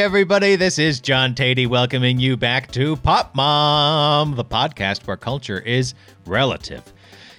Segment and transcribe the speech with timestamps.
[0.00, 0.56] everybody.
[0.56, 5.92] This is John Tatey welcoming you back to Pop Mom, the podcast where culture is
[6.24, 6.90] relative.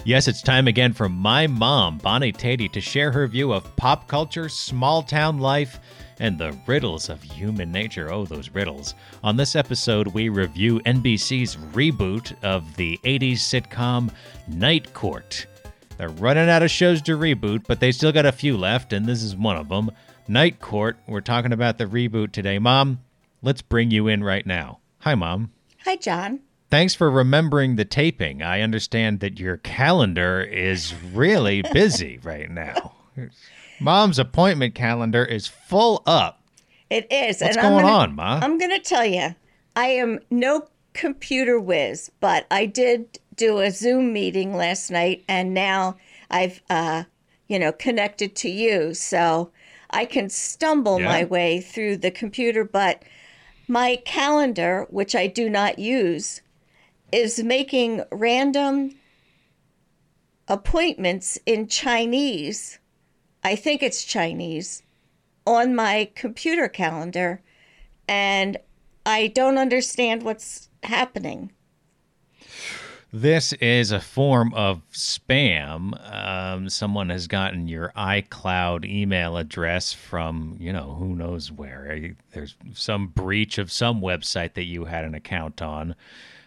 [0.05, 4.07] Yes, it's time again for my mom, Bonnie Tatey, to share her view of pop
[4.07, 5.79] culture, small town life,
[6.19, 8.13] and the riddles of human nature.
[8.13, 8.93] Oh, those riddles.
[9.23, 14.13] On this episode, we review NBC's reboot of the 80s sitcom
[14.47, 15.47] Night Court.
[15.97, 19.07] They're running out of shows to reboot, but they still got a few left, and
[19.07, 19.89] this is one of them.
[20.31, 20.97] Night Court.
[21.07, 22.57] We're talking about the reboot today.
[22.57, 23.01] Mom,
[23.41, 24.79] let's bring you in right now.
[24.99, 25.51] Hi, Mom.
[25.83, 26.39] Hi, John.
[26.69, 28.41] Thanks for remembering the taping.
[28.41, 32.93] I understand that your calendar is really busy right now.
[33.81, 36.41] Mom's appointment calendar is full up.
[36.89, 37.41] It is.
[37.41, 38.39] What's and going I'm gonna, on, Ma?
[38.41, 39.35] I'm going to tell you,
[39.75, 45.53] I am no computer whiz, but I did do a Zoom meeting last night, and
[45.53, 45.97] now
[46.29, 47.03] I've, uh,
[47.49, 49.51] you know, connected to you, so
[49.91, 51.05] I can stumble Yeah.
[51.05, 52.63] my way through the computer.
[52.63, 53.03] But
[53.67, 56.41] my calendar, which I do not use,
[57.11, 58.95] is making random
[60.47, 62.79] appointments in Chinese.
[63.43, 64.83] I think it's Chinese
[65.45, 67.41] on my computer calendar,
[68.07, 68.57] and
[69.05, 71.51] I don't understand what's happening.
[73.13, 75.99] This is a form of spam.
[76.13, 82.15] Um, someone has gotten your iCloud email address from, you know, who knows where.
[82.31, 85.95] There's some breach of some website that you had an account on.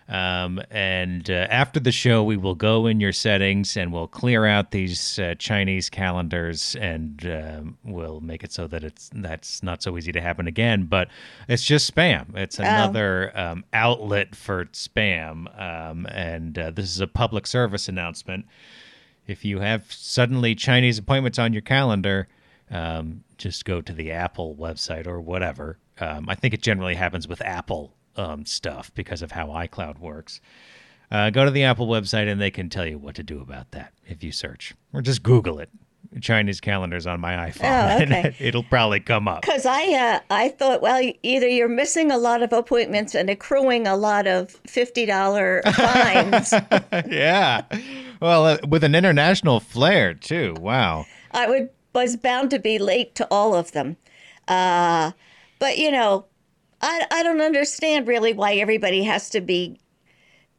[0.08, 4.44] Um, and uh, after the show, we will go in your settings and we'll clear
[4.44, 9.82] out these uh, Chinese calendars and um, we'll make it so that it's that's not
[9.82, 10.84] so easy to happen again.
[10.84, 11.08] But
[11.48, 12.36] it's just spam.
[12.36, 15.60] It's another um, outlet for spam.
[15.60, 18.44] Um, and uh, this is a public service announcement.
[19.26, 22.28] If you have suddenly Chinese appointments on your calendar,
[22.70, 25.78] um, just go to the Apple website or whatever.
[25.98, 30.40] Um, I think it generally happens with Apple um, stuff because of how iCloud works.
[31.10, 33.70] Uh, go to the Apple website and they can tell you what to do about
[33.72, 35.70] that if you search or just Google it.
[36.20, 38.22] Chinese calendars on my iPhone, Oh, okay.
[38.28, 39.42] and it'll probably come up.
[39.42, 43.86] Because I, uh, I thought, well, either you're missing a lot of appointments and accruing
[43.86, 46.52] a lot of fifty dollar fines.
[47.08, 47.62] yeah,
[48.20, 50.54] well, uh, with an international flair too.
[50.60, 51.06] Wow.
[51.32, 53.96] I would was bound to be late to all of them.
[54.46, 55.12] Uh,
[55.58, 56.26] but you know,
[56.84, 59.80] I I don't understand really why everybody has to be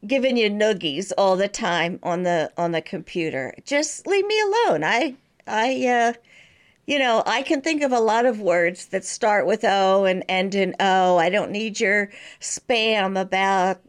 [0.04, 3.54] giving you noogies all the time on the on the computer.
[3.64, 4.82] Just leave me alone.
[4.82, 5.14] I
[5.46, 6.12] I uh
[6.86, 10.24] you know, I can think of a lot of words that start with O and
[10.28, 11.16] end in O.
[11.16, 12.10] I don't need your
[12.40, 13.80] spam about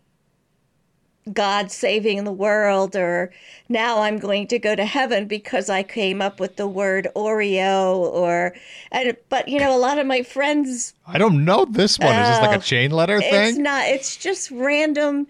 [1.33, 3.31] God saving the world, or
[3.69, 7.95] now I'm going to go to heaven because I came up with the word Oreo,
[7.95, 8.55] or,
[8.91, 12.15] and, but you know, a lot of my friends, I don't know this one.
[12.15, 13.49] Is this like Oh, a chain letter thing?
[13.49, 15.27] it's not, it's just random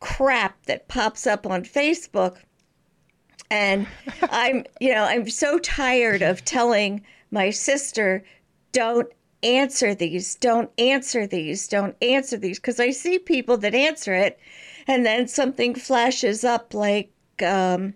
[0.00, 2.36] crap that pops up on Facebook.
[3.50, 3.86] And
[4.30, 8.22] I'm, you know, I'm so tired of telling my sister,
[8.72, 9.08] don't
[9.42, 14.38] answer these, don't answer these, don't answer these, because I see people that answer it,
[14.88, 17.12] and then something flashes up like,
[17.46, 17.94] um,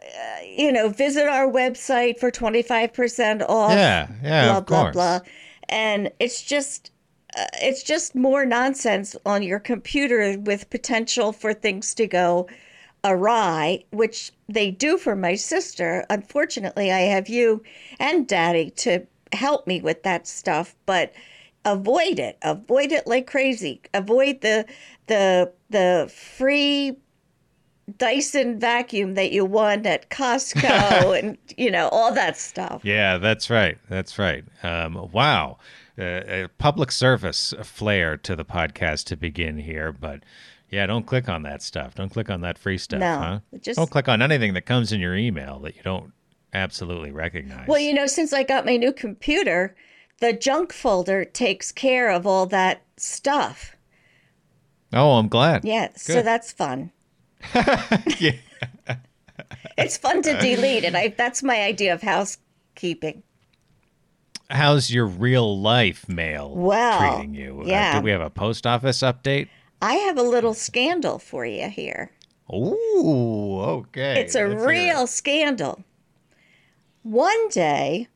[0.00, 3.72] uh, you know, visit our website for 25% off.
[3.72, 4.92] Yeah, yeah, blah, of blah, course.
[4.94, 5.20] blah.
[5.68, 6.92] And it's just,
[7.36, 12.48] uh, it's just more nonsense on your computer with potential for things to go
[13.02, 16.06] awry, which they do for my sister.
[16.08, 17.62] Unfortunately, I have you
[17.98, 21.12] and daddy to help me with that stuff, but
[21.64, 22.38] avoid it.
[22.42, 23.80] Avoid it like crazy.
[23.92, 24.66] Avoid the
[25.06, 26.96] the the free
[27.98, 32.82] Dyson vacuum that you won at Costco and you know all that stuff.
[32.84, 33.78] Yeah, that's right.
[33.88, 34.44] That's right.
[34.62, 35.58] Um, wow.
[35.96, 40.24] Uh, a public service flair to the podcast to begin here, but
[40.70, 41.94] yeah, don't click on that stuff.
[41.94, 43.40] Don't click on that free stuff, No, huh?
[43.60, 46.12] just- don't click on anything that comes in your email that you don't
[46.52, 47.68] absolutely recognize.
[47.68, 49.76] Well, you know, since I got my new computer,
[50.20, 53.76] the junk folder takes care of all that stuff.
[54.92, 55.64] oh, I'm glad.
[55.64, 56.90] Yeah, so that's fun.
[58.18, 58.32] Yeah.
[59.76, 60.94] It's fun to delete it.
[60.94, 63.24] I that's my idea of housekeeping.
[64.48, 67.62] How's your real life mail Well, treating you?
[67.62, 67.98] Uh, yeah.
[67.98, 69.48] do we have a post office update?
[69.82, 72.12] I have a little scandal for you here.
[72.52, 74.20] Ooh, okay.
[74.20, 75.82] It's a Let's real scandal.
[77.02, 78.06] One day,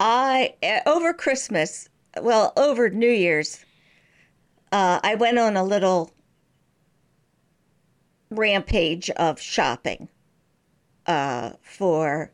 [0.00, 1.88] I uh, over Christmas,
[2.20, 3.64] well, over New Year's,
[4.72, 6.10] uh, I went on a little
[8.30, 10.08] rampage of shopping
[11.06, 12.32] uh, for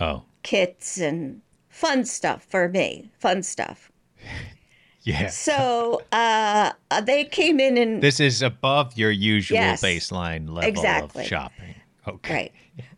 [0.00, 3.92] Oh, kits and fun stuff for me, fun stuff.
[5.04, 5.26] Yeah.
[5.30, 9.82] So uh, uh, they came in and This is above your usual Yes.
[9.82, 11.22] baseline level Exactly.
[11.24, 11.74] of shopping.
[12.06, 12.32] Okay.
[12.34, 12.52] right,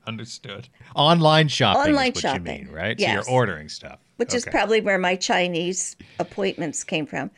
[0.07, 0.69] Understood.
[0.95, 2.59] Online shopping Online is what shopping.
[2.59, 2.99] you mean, right?
[2.99, 3.25] Yes.
[3.25, 3.99] So you're ordering stuff.
[4.17, 7.31] which is probably where my Chinese appointments came from.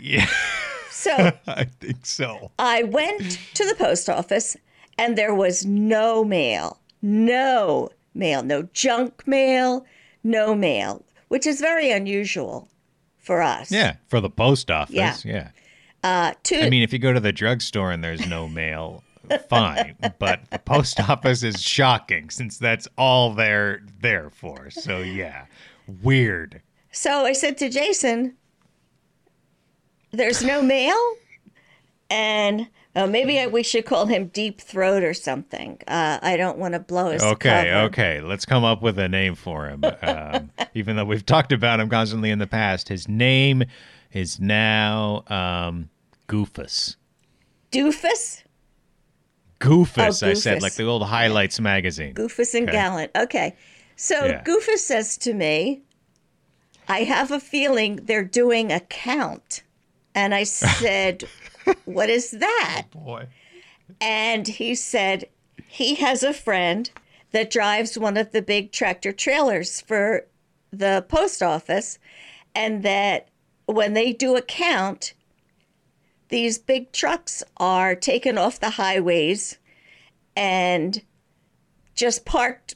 [0.00, 0.26] Yeah,
[0.90, 1.12] So
[1.46, 2.50] I think so.
[2.58, 4.56] I went to the post office
[4.98, 6.78] and there was no mail.
[7.02, 8.42] No mail.
[8.42, 9.84] No junk mail.
[10.24, 12.68] No mail, which is very unusual
[13.18, 13.70] for us.
[13.70, 15.24] Yeah, for the post office.
[15.24, 15.24] Yeah.
[15.24, 15.50] yeah.
[16.04, 19.02] Uh, to, I mean, if you go to the drugstore and there's no mail,
[19.48, 19.96] fine.
[20.18, 24.70] But the post office is shocking since that's all they're there for.
[24.70, 25.46] So yeah,
[26.02, 26.60] weird.
[26.92, 28.36] so I said to Jason,
[30.10, 30.96] there's no mail?
[32.10, 35.78] And uh, maybe I, we should call him Deep Throat or something.
[35.86, 37.86] Uh, I don't want to blow his Okay, cover.
[37.86, 38.20] okay.
[38.22, 39.84] Let's come up with a name for him.
[40.02, 43.62] Um, even though we've talked about him constantly in the past, his name
[44.12, 45.90] is now um,
[46.28, 46.96] Goofus.
[47.70, 48.42] Doofus?
[49.60, 52.14] Goofus, Oh, I said, like the old Highlights magazine.
[52.14, 52.72] Goofus and Okay.
[52.72, 53.10] Gallant.
[53.16, 53.56] Okay.
[53.96, 54.44] So Yeah.
[54.44, 55.82] Goofus says to me,
[56.88, 59.62] I have a feeling they're doing a count.
[60.14, 61.24] And I said,
[61.84, 62.84] What is that?
[62.94, 63.26] Oh, boy.
[64.00, 65.24] And he said,
[65.66, 66.90] He has a friend
[67.32, 70.26] that drives one of the big tractor trailers for
[70.70, 71.98] the post office.
[72.54, 73.28] And that
[73.66, 75.12] when they do a count,
[76.28, 79.58] these big trucks are taken off the highways
[80.36, 81.02] and
[81.94, 82.74] just parked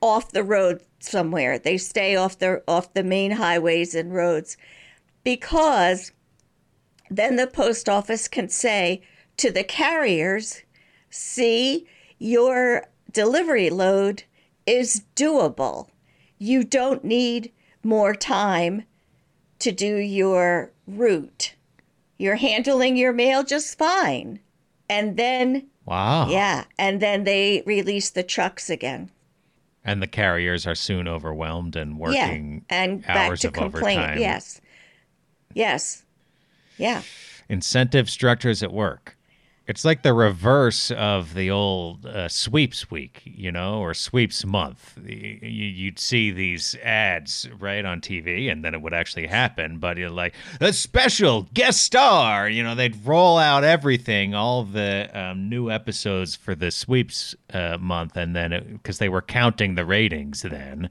[0.00, 1.58] off the road somewhere.
[1.58, 4.56] They stay off the off the main highways and roads
[5.22, 6.12] because
[7.10, 9.02] then the post office can say
[9.36, 10.62] to the carriers,
[11.10, 11.86] "See,
[12.18, 14.24] your delivery load
[14.66, 15.88] is doable.
[16.38, 17.52] You don't need
[17.82, 18.84] more time
[19.58, 21.54] to do your route.
[22.18, 24.40] You're handling your mail just fine."
[24.88, 26.28] And then Wow.
[26.28, 29.10] yeah, and then they release the trucks again.
[29.84, 34.00] And the carriers are soon overwhelmed and working yeah, and back hours to of complaint.
[34.00, 34.18] overtime.
[34.18, 34.60] Yes,
[35.54, 36.04] yes,
[36.78, 37.02] yeah,
[37.48, 39.16] incentive structures at work.
[39.66, 44.98] It's like the reverse of the old uh, sweeps week, you know, or sweeps month.
[45.02, 49.78] You'd see these ads right on TV, and then it would actually happen.
[49.78, 55.08] But you're like a special guest star, you know, they'd roll out everything, all the
[55.14, 59.86] um, new episodes for the sweeps uh, month, and then because they were counting the
[59.86, 60.90] ratings then.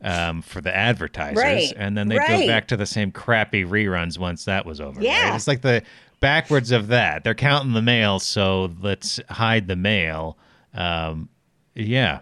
[0.00, 2.42] Um, for the advertisers, Right, and then they'd right.
[2.42, 5.00] go back to the same crappy reruns once that was over.
[5.00, 5.02] right?
[5.02, 5.34] Yeah.
[5.34, 5.82] It's like the
[6.20, 7.24] backwards of that.
[7.24, 10.38] They're counting the mail, so let's hide the mail.
[10.74, 11.28] Um,
[11.74, 12.20] yeah,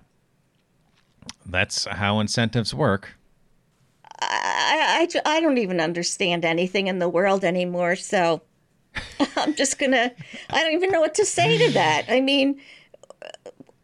[1.45, 3.17] that's how incentives work.
[4.21, 7.97] I, I, I don't even understand anything in the world anymore.
[7.97, 8.43] So
[9.37, 10.13] I'm just gonna.
[10.51, 12.07] I don't even know what to say to that.
[12.09, 12.61] I mean,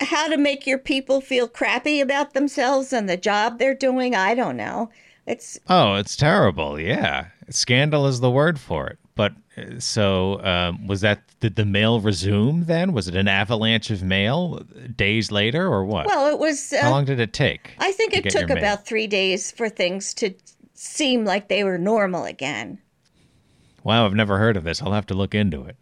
[0.01, 4.15] how to make your people feel crappy about themselves and the job they're doing?
[4.15, 4.91] I don't know.
[5.27, 6.81] It's Oh, it's terrible.
[6.81, 8.99] Yeah, scandal is the word for it.
[9.15, 11.23] But uh, so um, was that?
[11.41, 12.93] Did the mail resume then?
[12.93, 14.65] Was it an avalanche of mail
[14.97, 16.07] days later, or what?
[16.07, 16.73] well, it was.
[16.81, 17.73] how Uh, long did it take?
[17.79, 20.33] I think to it took about three days for things to
[20.75, 22.79] seem like they were normal again.
[23.85, 24.81] Wow, I've never heard of this.
[24.81, 25.77] I'll have to look into it.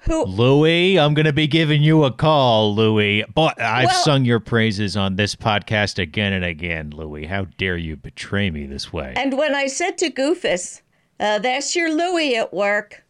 [0.00, 0.24] Who?
[0.26, 3.24] Louis, I'm going to be giving you a call, Louis.
[3.34, 7.24] But I've Well- sung your praises on this podcast again and again, Louis.
[7.26, 9.14] How dare you betray me this way?
[9.16, 10.82] And when I said to Goofus,
[11.20, 13.04] uh, "That's your Louis at work,"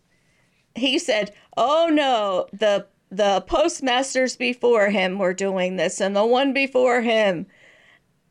[0.74, 6.52] he said, "Oh no, the the postmasters before him were doing this, and the one
[6.52, 7.46] before him."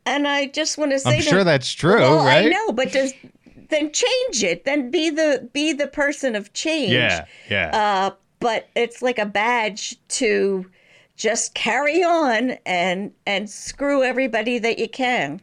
[0.06, 2.44] And I just want to say, I'm sure that's true, well, right?
[2.44, 3.14] I know, but just
[3.70, 4.64] then change it.
[4.64, 6.92] Then be the be the person of change.
[6.92, 7.70] Yeah, yeah.
[7.72, 10.70] Uh, but it's like a badge to
[11.16, 15.40] just carry on and and screw everybody that you can.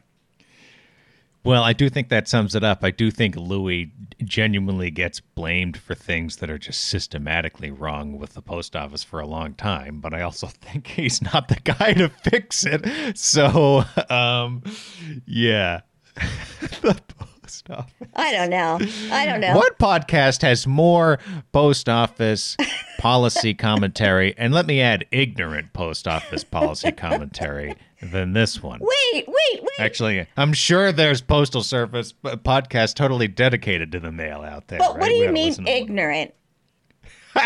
[1.44, 2.84] Well, I do think that sums it up.
[2.84, 3.92] I do think Louis
[4.24, 9.20] genuinely gets blamed for things that are just systematically wrong with the post office for
[9.20, 13.18] a long time, but I also think he's not the guy to fix it.
[13.18, 14.64] So, um,
[15.26, 15.82] yeah.
[16.82, 18.08] the post office.
[18.16, 18.80] I don't know.
[19.12, 19.56] I don't know.
[19.56, 21.20] What podcast has more
[21.52, 22.56] post office
[23.02, 28.80] policy commentary, and let me add ignorant post office policy commentary than this one?
[28.80, 29.70] Wait, wait, wait.
[29.80, 34.78] Actually, I'm sure there's postal service p- podcast totally dedicated to the mail out there.
[34.80, 35.00] But right?
[35.00, 35.82] what do you mean listen to one.
[35.82, 36.34] ignorant?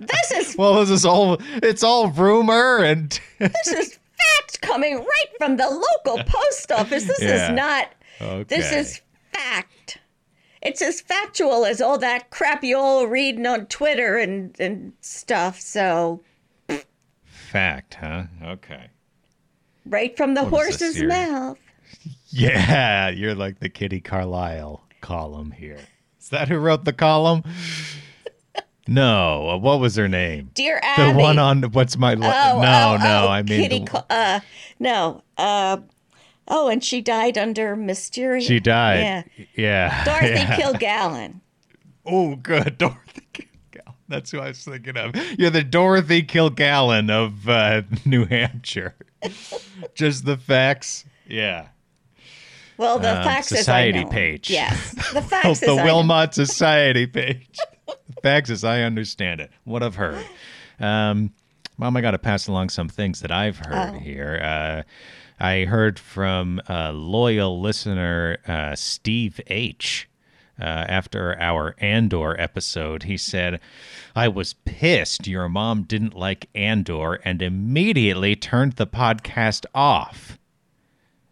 [0.00, 5.26] this is Well, this is all it's all rumor and this is fact coming right
[5.38, 7.04] from the local post office.
[7.04, 7.50] This Yeah.
[7.50, 7.88] is not.
[8.20, 8.44] Okay.
[8.44, 9.00] This is
[9.32, 9.72] fact.
[10.66, 15.60] It's as factual as all that crap you all reading on Twitter and and stuff.
[15.60, 16.22] So
[17.24, 18.24] Fact, huh?
[18.42, 18.90] Okay.
[19.86, 21.58] right from the What horse's mouth.
[22.28, 25.78] Yeah, you're like the Kitty Carlisle column here.
[26.20, 27.44] Is that who wrote the column?
[28.88, 29.50] No.
[29.50, 30.50] uh, What was her name?
[30.54, 31.12] Dear Abby.
[31.12, 33.78] The one on what's my li- Oh, no oh, no oh, I mean Kitty.
[33.84, 34.40] the- uh,
[34.78, 35.22] no.
[35.36, 35.78] Uh,
[36.48, 38.44] oh, and she died under mysterious.
[38.46, 39.22] she died Yeah.
[39.54, 40.56] yeah Dorothy yeah.
[40.56, 41.40] Kilgallen.
[42.04, 47.48] oh good Dorothy Kilgallen that's who I was thinking of you're the Dorothy Kilgallen of
[47.48, 48.94] uh, New Hampshire
[49.94, 51.68] just the facts yeah
[52.76, 54.12] Well, the Uh, facts society as I know 'em.
[54.12, 54.50] page.
[54.50, 55.84] Yes, the facts the as I know 'em.
[55.86, 57.48] Wilmot Society page.
[58.22, 59.50] Facts as I understand it.
[59.64, 60.24] What I've heard.
[60.78, 61.32] Um,
[61.78, 63.98] Mom, I got to pass along some things that I've heard Oh.
[63.98, 64.38] here.
[64.42, 64.82] Uh,
[65.38, 70.08] I heard from a loyal listener, uh, Steve H.
[70.58, 73.60] Uh, after our Andor episode, he said,
[74.14, 80.38] I was pissed your mom didn't like Andor and immediately turned the podcast off.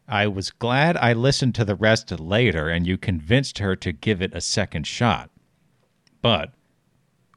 [0.06, 4.20] I was glad I listened to the rest later and you convinced her to give
[4.20, 5.30] it a second shot.
[6.20, 6.52] But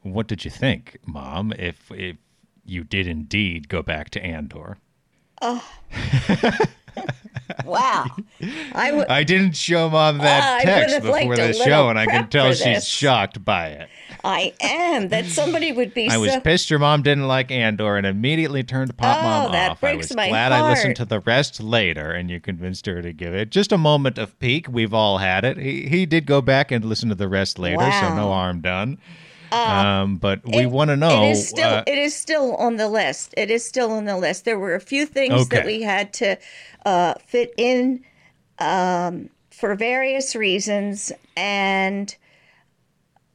[0.01, 2.17] what did you think, Mom, if if
[2.65, 4.77] you did indeed go back to Andor?
[7.65, 8.05] Wow.
[8.41, 12.87] I didn't show Mom that I text before the show, and I can tell she's
[12.87, 13.89] shocked by it.
[14.23, 16.21] I am that somebody would be I so.
[16.21, 19.83] was pissed your mom didn't like Andor and immediately turned Pop Oh, Mom that off.
[19.83, 23.13] I was my glad I listened to the rest later, and you convinced her to
[23.13, 24.67] give it just a moment of peak.
[24.69, 25.57] We've all had it.
[25.57, 28.11] He he did go back and listen to the rest later, so Wow.
[28.11, 28.97] Uh, no harm done.
[29.51, 31.23] Um, but we want to know.
[31.23, 31.69] It is still.
[31.69, 33.33] uh, it is still on the list.
[33.37, 34.45] It is still on the list.
[34.45, 36.37] There were a few things that we had to
[36.85, 38.03] uh, fit in
[38.59, 42.15] um, for various reasons, and.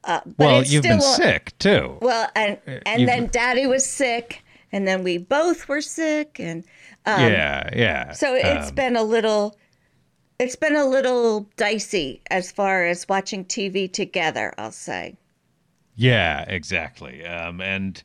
[0.04, 1.96] Uh, but well, you've been on- sick too.
[2.02, 4.42] Well, and and you've- then Daddy was sick,
[4.72, 6.64] and then we both were sick, and
[7.06, 8.06] yeah, yeah.
[8.08, 9.56] um, so it's Um, been a little.
[10.40, 14.52] It's been a little dicey as far as watching TV together.
[14.58, 15.14] I'll say.
[15.96, 17.24] Yeah, exactly.
[17.24, 18.02] Um, and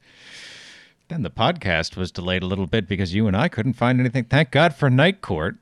[1.07, 4.25] then the podcast was delayed a little bit because you and I couldn't find anything.
[4.25, 5.55] Thank God for Night Court.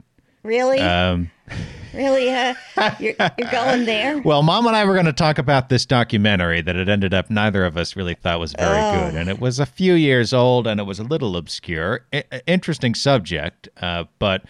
[0.44, 1.32] Really, Um,
[1.94, 2.54] really, uh,
[3.00, 4.18] you're, you're going there.
[4.26, 7.30] well, Mom and I were going to talk about this documentary that it ended up
[7.32, 8.80] neither of us really thought was very
[9.12, 12.06] good, and it was a few years old and it was a little obscure.
[12.14, 14.44] I- interesting subject, uh, but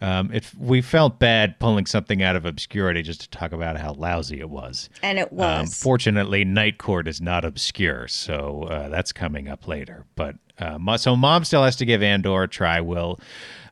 [0.00, 3.92] um, it we felt bad pulling something out of obscurity just to talk about how
[3.94, 4.88] lousy it was.
[5.02, 5.74] And it Um, was.
[5.82, 10.04] fortunately, Night Court is not obscure, so uh, that's coming up later.
[10.14, 12.80] But uh, so mom still has to give Andor a try.
[12.80, 13.18] Will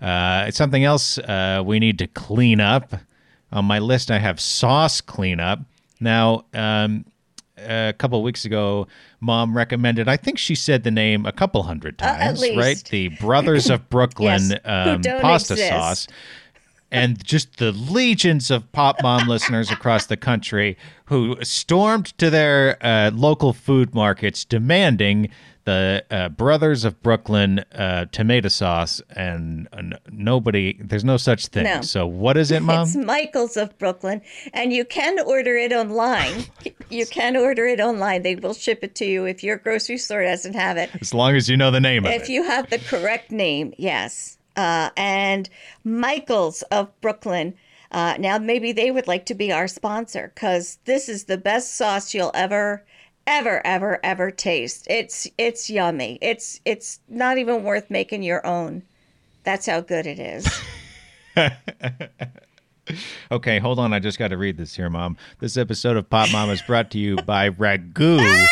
[0.01, 2.95] uh, it's something else uh, we need to clean up
[3.53, 4.11] on my list?
[4.11, 5.61] I have sauce cleanup.
[6.01, 7.05] Now, um,
[7.59, 8.87] a couple of weeks ago,
[9.21, 10.09] mom recommended.
[10.09, 12.83] I think she said the name a couple hundred Uh, times, right?
[12.91, 15.69] The Brothers of Brooklyn Yes, um, pasta exist.
[15.71, 16.07] sauce
[16.93, 22.77] and just the legions of Pop Mom listeners across the country who stormed to their
[22.81, 25.29] uh, local food markets demanding
[25.67, 31.65] the uh, Brothers of Brooklyn uh, tomato sauce, and uh, nobody, there's no such thing.
[31.65, 31.81] No.
[31.83, 32.87] So, what is it, Mom?
[32.87, 34.23] It's Michael's of Brooklyn,
[34.55, 36.45] and you can order it online.
[36.89, 38.23] you can order it online.
[38.23, 40.89] They will ship it to you if your grocery store doesn't have it.
[41.01, 44.39] as long as you know the name of If you have the correct name, yes.
[44.55, 45.51] Uh, and
[45.85, 47.55] Michael's of Brooklyn.
[47.91, 51.75] Uh, now, maybe they would like to be our sponsor because this is the best
[51.75, 52.85] sauce you'll ever,
[53.27, 54.87] ever, ever, ever taste.
[54.89, 56.19] It's it's yummy.
[56.21, 58.83] It's it's not even worth making your own.
[59.45, 60.49] That's how good it is.
[63.33, 63.93] Okay, hold on.
[63.93, 65.17] I just got to read this here, Mom.
[65.41, 68.47] This episode of Pop Mom is brought to you by Ragu.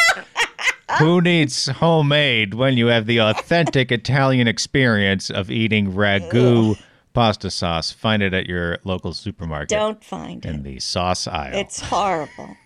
[0.99, 6.77] Who needs homemade when you have the authentic Italian experience of eating Ragu
[7.13, 7.93] pasta sauce?
[7.93, 10.55] Find it at your local supermarket Don't find in it.
[10.57, 11.55] In the sauce aisle.
[11.55, 12.57] It's horrible.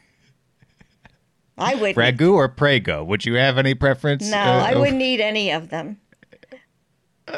[1.58, 3.04] I would Ragu or Prego?
[3.04, 4.30] Would you have any preference?
[4.30, 4.36] no.
[4.36, 6.00] uh, I of- wouldn't eat any of them.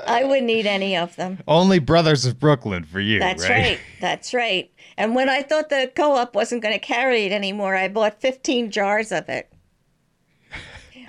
[0.07, 1.41] I wouldn't eat any of them.
[1.49, 3.51] Only Brothers of Brooklyn for you, That's right?
[3.51, 3.81] right.
[4.01, 4.71] That's right.
[4.97, 8.71] And when I thought the co-op wasn't going to carry it anymore, I bought 15
[8.71, 9.53] jars of it.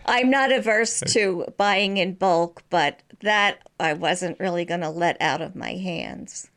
[0.06, 5.22] I'm not averse to buying in bulk, but that I wasn't really going to let
[5.22, 6.50] out of my hands.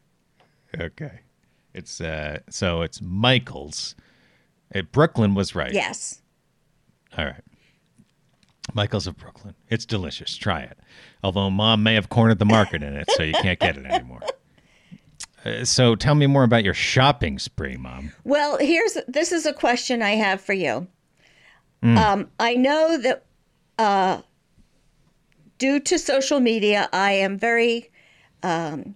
[0.80, 1.20] Okay.
[1.75, 3.96] It's uh so it's Michael's.
[4.75, 5.73] Uh, Brooklyn was right.
[5.73, 6.23] Yes.
[7.16, 7.42] All right.
[8.73, 9.54] Michael's of Brooklyn.
[9.68, 10.37] It's delicious.
[10.37, 10.78] Try it.
[11.23, 14.21] Although mom may have cornered the market in it, so you can't get it anymore.
[15.44, 18.11] Uh, so tell me more about your shopping spree, Mom.
[18.25, 20.87] Well, here's this is a question I have for you.
[21.83, 23.26] Um, I know that
[23.78, 24.23] uh,
[25.59, 27.90] due to social media, I am very
[28.42, 28.94] um,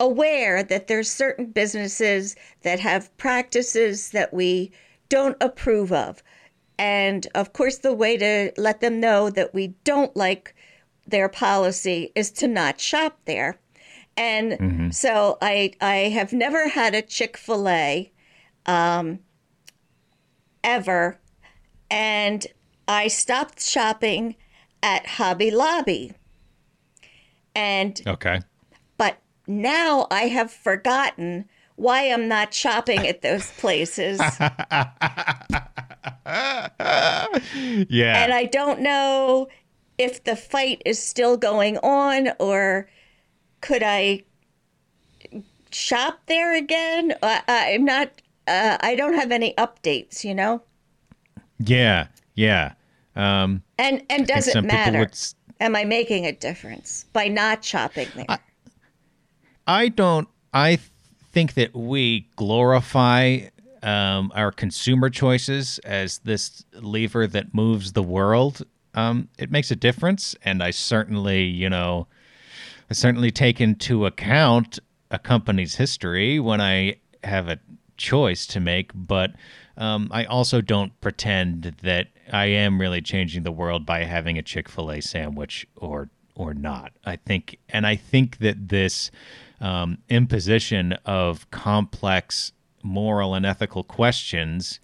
[0.00, 4.72] aware that there's certain businesses that have practices that we
[5.08, 6.22] don't approve of.
[6.78, 10.54] And of course, the way to let them know that we don't like
[11.06, 13.58] their policy is to not shop there.
[14.16, 18.12] And so I I have never had a Chick-fil-A
[18.66, 19.20] um,
[20.62, 21.18] ever
[21.90, 22.46] and
[22.86, 24.36] I stopped shopping
[24.82, 26.12] at Hobby Lobby.
[27.54, 28.40] And Okay.
[28.96, 31.48] but now I have forgotten
[31.78, 34.20] why I'm not shopping at those places.
[37.88, 38.22] Yeah.
[38.22, 39.48] and I don't know
[39.96, 42.88] if the fight is still going on or
[43.60, 44.24] could I
[45.70, 47.14] shop there again?
[47.22, 48.10] Uh, I'm not,
[48.46, 50.62] uh, I don't have any updates, you know?
[51.58, 52.08] yeah.
[52.34, 52.74] Yeah.
[53.16, 54.98] Um, And, and does it matter?
[55.00, 55.18] would
[55.60, 58.38] Am I making a difference by not shopping there?
[59.66, 60.28] I don't.
[60.52, 60.90] I th-
[61.32, 63.40] think that we glorify
[63.82, 68.64] um, our consumer choices as this lever that moves the world.
[68.94, 72.08] Um, it makes a difference, and I certainly, you know,
[72.90, 74.78] I certainly take into account
[75.10, 77.58] a company's history when I have a
[77.96, 79.32] choice to make, but
[79.76, 84.42] um, I also don't pretend that I am really changing the world by having a
[84.42, 86.92] Chick Fil A sandwich or or not.
[87.04, 89.10] I think, and I think that this
[89.60, 94.80] um, imposition of complex moral and ethical questions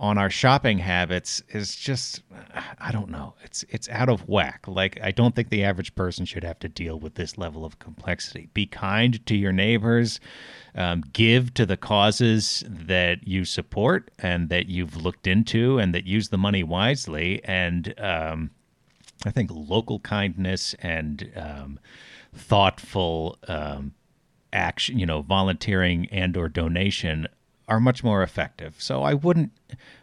[0.00, 2.22] on our shopping habits is just
[2.78, 3.34] I don't know.
[3.44, 4.66] It's it's out of whack.
[4.66, 7.78] Like I don't think the average person should have to deal with this level of
[7.78, 8.48] complexity.
[8.54, 10.18] Be kind to your neighbors.
[10.74, 16.06] Um, give to the causes that you support and that you've looked into and that
[16.06, 17.44] use the money wisely.
[17.44, 18.50] And um,
[19.26, 21.78] I think local kindness and um,
[22.34, 23.94] thoughtful um,
[24.52, 27.28] action, you know, volunteering and or donation
[27.68, 28.74] are much more effective.
[28.78, 29.52] So I wouldn't.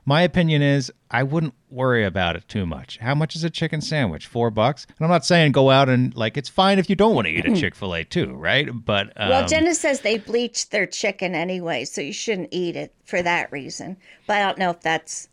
[0.05, 2.97] My opinion is I wouldn't worry about it too much.
[2.99, 4.25] How much is a chicken sandwich?
[4.25, 4.85] Four bucks.
[4.85, 7.33] And I'm not saying go out and like it's fine if you don't want to
[7.33, 8.69] eat a Chick Fil A too, right?
[8.73, 12.95] But um, well, Jenna says they bleach their chicken anyway, so you shouldn't eat it
[13.03, 13.97] for that reason.
[14.27, 15.27] But I don't know if that's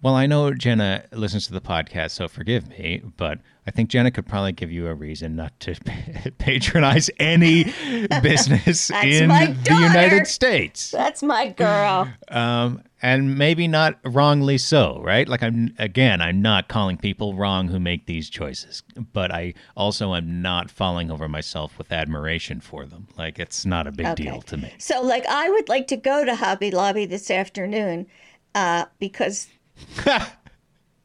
[0.00, 3.38] Well, I know Jenna listens to the podcast, so forgive me, but
[3.68, 5.74] I think Jenna could probably give you a reason not to
[6.38, 7.64] patronize any
[8.22, 9.58] business in the.
[9.68, 10.90] United States.
[10.90, 12.08] that's my girl.
[12.28, 15.28] Um, and maybe not wrongly so, right?
[15.28, 20.14] Like I'm again, I'm not calling people wrong who make these choices, but I also
[20.14, 23.06] am not falling over myself with admiration for them.
[23.18, 24.72] Like it's not a big deal to me.
[24.78, 28.06] So, like, I would like to go to Hobby Lobby this afternoon
[28.54, 29.48] uh, because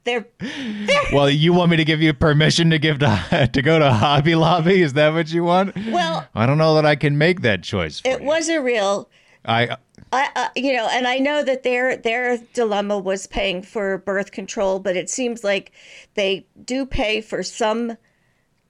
[0.03, 0.25] they're
[1.13, 4.35] Well, you want me to give you permission to give to to go to Hobby
[4.35, 4.81] Lobby?
[4.81, 5.75] Is that what you want?
[5.89, 6.27] well.
[6.35, 8.27] I don't know that I can make that choice for It you.
[8.27, 9.09] was a real,
[9.45, 9.77] I
[10.11, 14.31] I, uh, you know, and I know that their their dilemma was paying for birth
[14.31, 15.71] control, but it seems like
[16.13, 17.97] they do pay for some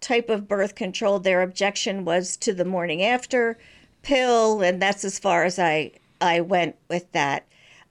[0.01, 1.19] type of birth control.
[1.19, 3.57] Their objection was to the morning after
[4.03, 5.91] pill, and that's as far as I
[6.21, 7.45] I went with that.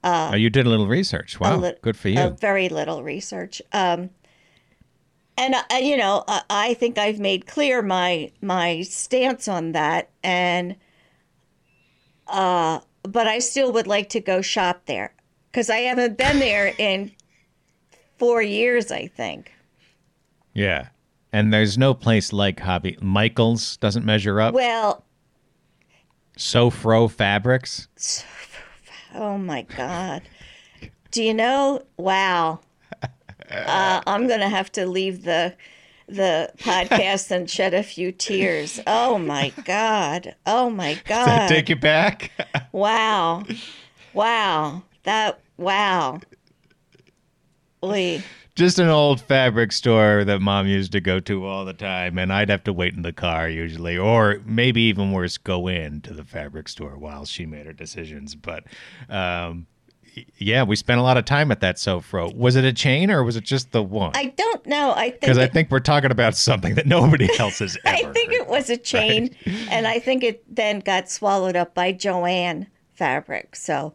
[0.05, 1.39] Oh, you did a little research.
[1.41, 2.21] Wow, lit- good for you.
[2.21, 3.63] a very little research.
[3.73, 4.11] Um,
[5.39, 10.11] and uh, you know, I, I think I've made clear my my stance on that,
[10.23, 10.77] and
[12.27, 15.15] uh, but I still would like to go shop there
[15.51, 17.13] because I haven't been there in
[18.19, 18.91] four years.
[18.93, 19.53] I think.
[20.55, 20.89] yeah,
[21.33, 22.97] and there's no place like Hobby.
[23.01, 24.55] Michaels doesn't measure up.
[24.55, 25.05] Well,
[26.37, 27.89] Sofro Fabrics.
[29.15, 30.23] Oh my God,
[31.11, 31.83] do you know?
[31.97, 32.61] Wow,
[33.51, 35.55] uh, I'm gonna have to leave the
[36.09, 38.81] the podcast and shed a few tears.
[38.87, 40.35] Oh my God.
[40.47, 41.49] Oh my God.
[41.49, 42.31] take it back?
[42.73, 43.43] Wow.
[44.15, 44.83] Wow.
[45.03, 46.21] That, wow.
[47.83, 48.23] Lee.
[48.55, 52.31] Just an old fabric store that mom used to go to all the time, and
[52.31, 56.13] I'd have to wait in the car usually, or maybe even worse, go in to
[56.13, 58.35] the fabric store while she made her decisions.
[58.35, 58.65] But
[59.09, 59.67] um,
[60.37, 62.35] yeah, we spent a lot of time at that Sofro.
[62.35, 64.13] Was it a chain or was it just the one?
[64.15, 64.93] I don't know.
[64.95, 68.09] I think, Because I think we're talking about something that nobody else has ever.
[68.09, 69.35] I think it was a chain,
[69.71, 73.57] and I think it then got swallowed up by Jo-Ann Fabric.
[73.57, 73.95] So,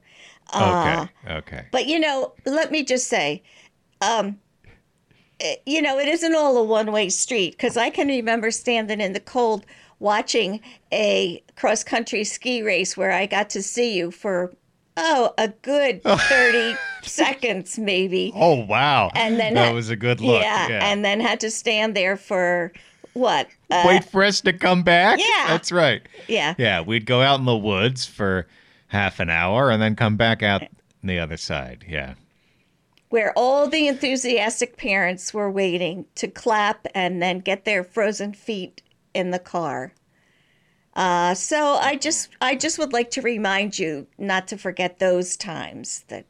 [0.52, 1.34] uh, Okay.
[1.36, 1.66] Okay.
[1.72, 3.44] But you know, let me just say,
[4.02, 4.40] um,
[5.66, 9.14] you know, it isn't all a one way street because I can remember standing in
[9.14, 9.66] the cold
[10.00, 10.60] watching
[10.92, 14.54] a cross country ski race where I got to see you for
[14.96, 19.12] oh a good 30 seconds maybe Oh wow!
[19.16, 20.42] and then that had- was a good look.
[20.42, 22.72] yeah, and then had to stand there for
[23.14, 25.20] what uh, wait for us to come back.
[25.20, 25.48] Yeah.
[25.48, 26.02] that's right.
[26.28, 28.48] yeah Yeah, we'd go out in the woods for
[28.88, 30.64] half an hour and then come back out
[31.04, 31.84] the other side.
[31.88, 32.14] Yeah.
[33.10, 38.82] Where all the enthusiastic parents were waiting to clap and then get their frozen feet
[39.14, 39.94] in the car.
[40.94, 45.38] Uh, so I just I just would like to remind you not to forget those
[45.38, 46.26] times that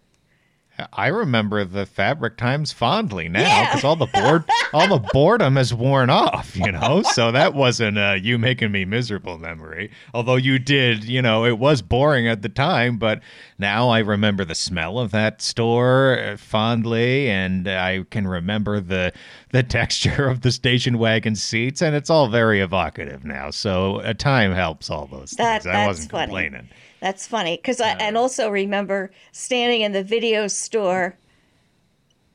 [0.94, 3.66] I remember the fabric times fondly now Yeah.
[3.70, 7.02] because all the bored, all the boredom has worn off, you know.
[7.13, 9.90] So that wasn't uh, you making me miserable memory.
[10.13, 13.22] Although you did, you know, it was boring at the time, but
[13.58, 19.13] now I remember the smell of that store uh, fondly, and I can remember the
[19.52, 23.50] the texture of the station wagon seats, and it's all very evocative now.
[23.50, 25.76] So uh, time helps all those That- things.
[25.76, 26.26] I wasn't funny.
[26.26, 26.70] complaining.
[26.99, 31.17] That's funny because I and also remember standing in the video store.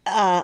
[0.07, 0.43] Uh,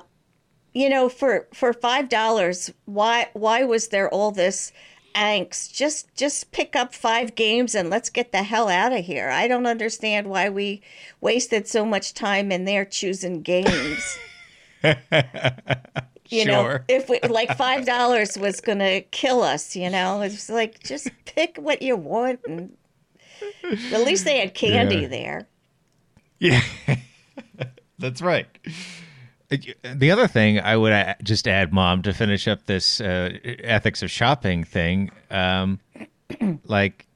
[0.75, 4.73] you know, for for five dollars, why why was there all this
[5.15, 5.73] angst?
[5.73, 9.31] Just just pick up five games and let's get the hell out of here.
[9.31, 10.83] I don't understand why we
[11.21, 14.19] wasted so much time in there choosing games.
[16.31, 20.81] you know if we like five dollars was gonna kill us you know it's like
[20.83, 22.77] just pick what you want and
[23.93, 25.09] at least they had candy Yeah.
[25.09, 25.49] there
[26.39, 26.63] Yeah,
[27.99, 28.47] that's right.
[29.83, 33.31] The other thing I would just add, Mom, to finish up this uh,
[33.65, 35.81] ethics of shopping thing, um,
[36.65, 37.07] like,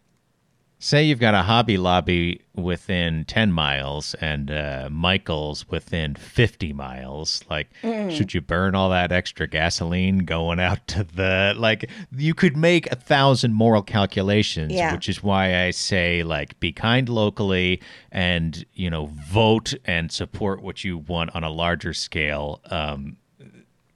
[0.83, 7.45] say you've got a Hobby Lobby within 10 miles and uh, Michael's within 50 miles.
[7.49, 11.55] Like, should you burn all that extra gasoline going out to the.
[11.57, 14.93] Like, you could make a thousand moral calculations, Yeah.
[14.93, 20.63] which is why I say, like, be kind locally and, you know, vote and support
[20.63, 22.61] what you want on a larger scale.
[22.67, 23.19] Um,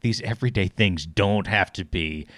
[0.03, 2.29] these everyday things don't have to be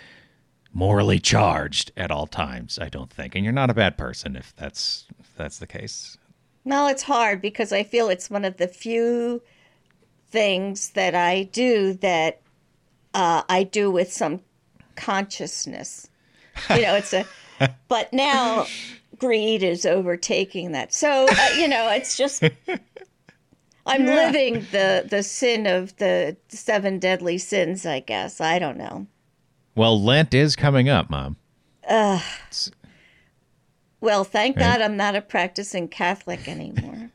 [0.79, 3.35] morally charged at all times i don't think.
[3.35, 6.17] And you're not a bad person if that's if that's the case.
[6.65, 9.43] Well it's hard because i feel it's one of the few
[10.31, 12.41] things that i do that
[13.13, 14.41] uh, i do with some
[14.95, 16.09] consciousness.
[16.71, 17.27] You know it's a
[17.89, 18.67] but now
[19.19, 20.93] greed is overtaking that.
[20.93, 22.45] So uh, you know it's just
[23.85, 28.41] i'm living the the sin of the seven deadly sins i guess.
[28.41, 29.09] I don't know
[29.79, 31.37] well lent is coming up mom.
[34.01, 34.63] Well thank Right.
[34.63, 37.11] god i'm not a practicing catholic anymore.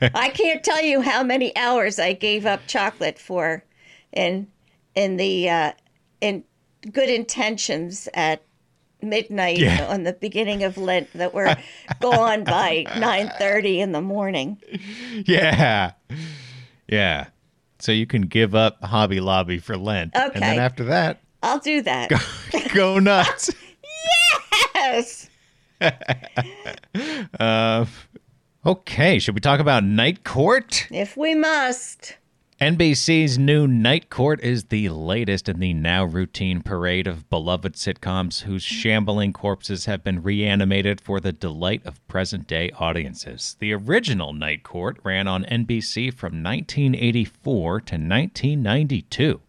[0.00, 3.64] I can't tell you how many hours i gave up chocolate for
[4.12, 4.48] in
[4.94, 5.72] in the uh
[6.20, 6.44] in
[6.90, 8.42] good intentions at
[9.00, 9.86] midnight Yeah.
[9.88, 11.54] on the beginning of lent that were
[12.00, 14.58] gone by 9:30 in the morning.
[15.26, 15.92] Yeah.
[16.88, 17.26] Yeah.
[17.78, 20.12] So you can give up hobby lobby for lent.
[20.14, 22.10] And then after that i'll do that.
[22.74, 23.50] Go nuts.
[24.74, 25.28] Yes!
[27.40, 27.86] Uh,
[28.64, 30.86] okay should we talk about night court?
[30.90, 32.16] If we must.
[32.62, 38.42] NBC's new Night Court is the latest in the now routine parade of beloved sitcoms
[38.42, 43.56] whose shambling corpses have been reanimated for the delight of present day audiences.
[43.58, 49.40] The original Night Court ran on NBC from 1984 to 1992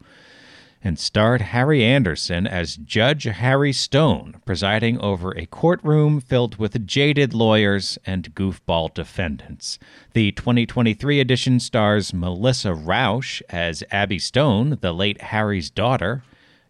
[0.83, 7.33] and starred Harry Anderson as Judge Harry Stone, presiding over a courtroom filled with jaded
[7.33, 9.79] lawyers and goofball defendants.
[10.11, 16.23] The 2023 edition stars Melissa Rauch as Abby Stone, the late Harry's daughter,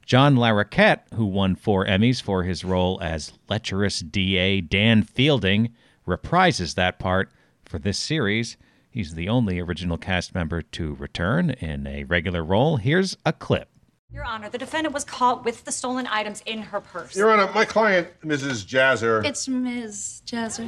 [0.06, 5.70] John Larroquette, who won four Emmys for his role as lecherous DA Dan Fielding,
[6.08, 7.32] reprises that part
[7.66, 8.58] for this series.
[8.92, 12.78] He's the only original cast member to return in a regular role.
[12.78, 13.73] Here's a clip.
[14.14, 17.16] Your Honor, the defendant was caught with the stolen items in her purse.
[17.16, 18.64] Your Honor, my client, Mrs.
[18.66, 20.22] Jazzer, It's Ms.
[20.28, 20.68] Jazzer.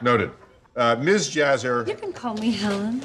[0.00, 0.30] noted.
[0.76, 1.28] Uh, Ms.
[1.30, 3.00] Jazzer, You can call me Helen.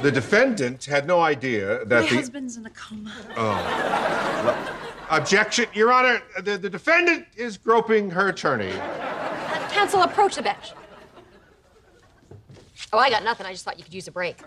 [0.00, 3.12] the defendant had no idea My that the husband's in a coma.
[3.36, 4.78] Oh.
[5.10, 8.72] Objection, Your Honor, the, the defendant is groping her attorney.
[9.70, 10.72] Counsel, approach the bench.
[12.92, 13.44] Oh, I got nothing.
[13.44, 14.38] I just thought you could use a break.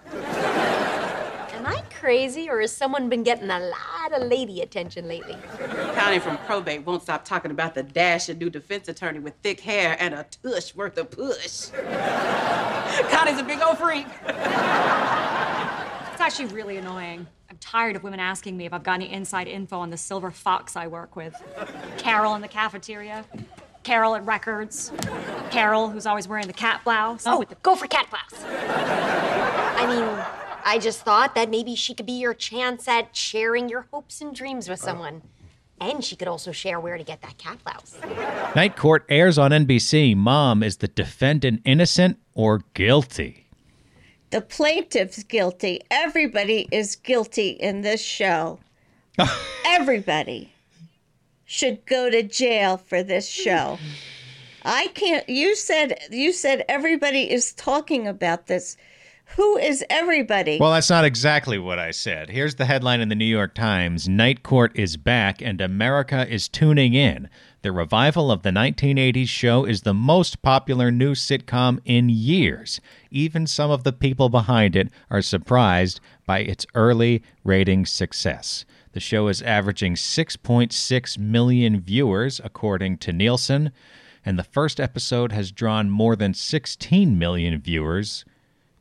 [1.61, 5.37] Am I crazy, or has someone been getting a lot of lady attention lately?
[5.93, 9.95] Connie from probate won't stop talking about the dashing new defense attorney with thick hair
[9.99, 11.67] and a tush worth of push.
[13.11, 14.07] Connie's a big old freak.
[14.25, 17.27] It's actually really annoying.
[17.47, 20.31] I'm tired of women asking me if I've got any inside info on the silver
[20.31, 21.35] fox I work with.
[21.99, 23.23] Carol in the cafeteria,
[23.83, 24.91] Carol at records,
[25.51, 27.27] Carol who's always wearing the cat blouse.
[27.27, 28.43] Oh, with the gopher cat blouse.
[28.43, 30.20] I mean,
[30.71, 34.33] I just thought that maybe she could be your chance at sharing your hopes and
[34.33, 35.21] dreams with someone.
[35.81, 37.97] And she could also share where to get that cat blouse.
[38.55, 40.15] Night Court airs on NBC.
[40.15, 43.47] Mom, is the defendant innocent or guilty?
[44.29, 45.81] The plaintiff's guilty.
[45.91, 48.57] Everybody is guilty in this show.
[49.65, 50.53] Everybody
[51.43, 53.77] should go to jail for this show.
[54.63, 58.77] I can't you said you said everybody is talking about this.
[59.37, 60.57] Who is everybody?
[60.59, 62.29] Well, that's not exactly what I said.
[62.29, 66.49] Here's the headline in the New York Times Night Court is back and America is
[66.49, 67.29] tuning in.
[67.61, 72.81] The revival of the 1980s show is the most popular new sitcom in years.
[73.09, 78.65] Even some of the people behind it are surprised by its early rating success.
[78.91, 83.71] The show is averaging 6.6 million viewers, according to Nielsen,
[84.25, 88.25] and the first episode has drawn more than 16 million viewers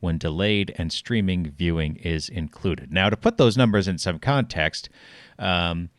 [0.01, 2.93] when delayed and streaming viewing is included.
[2.93, 4.89] Now, to put those numbers in some context,
[5.39, 5.91] um,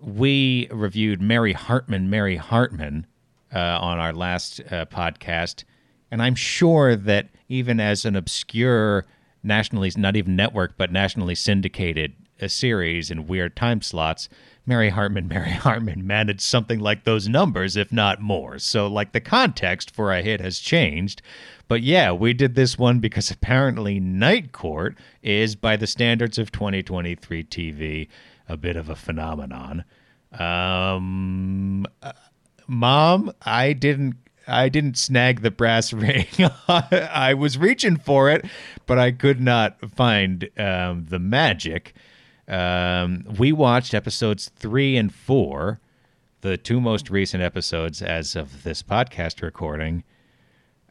[0.00, 3.06] we reviewed Mary Hartman, Mary Hartman
[3.54, 5.64] uh, on our last uh, podcast,
[6.10, 9.06] and I'm sure that even as an obscure
[9.42, 14.28] nationally, not even network, but nationally syndicated a series in weird time slots,
[14.66, 18.58] Mary Hartman, Mary Hartman managed something like those numbers, if not more.
[18.58, 21.22] So, like, the context for a hit has changed.
[21.70, 26.50] But yeah, we did this one because apparently Night Court is, by the standards of
[26.50, 28.08] 2023 TV,
[28.48, 29.84] a bit of a phenomenon.
[30.32, 32.10] Um, uh,
[32.66, 34.16] Mom, I didn't.
[34.48, 36.26] I didn't snag the brass ring.
[36.68, 38.46] I was reaching for it,
[38.86, 41.94] but I could not find um, the magic.
[42.48, 45.78] Um, we watched episodes three and four,
[46.40, 50.02] the two most recent episodes as of this podcast recording.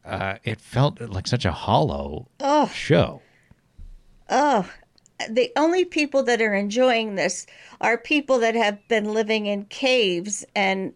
[0.09, 2.27] Uh, it felt like such a hollow
[2.73, 3.21] show.
[4.29, 4.69] Oh,
[5.29, 7.45] the only people that are enjoying this
[7.81, 10.93] are people that have been living in caves and